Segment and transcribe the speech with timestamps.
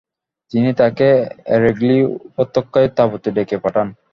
[0.51, 1.07] তিনি তাকে
[1.55, 1.97] এরেগ্লি
[2.29, 3.87] উপত্যকায় তাঁবুতে ডেকে পাঠান।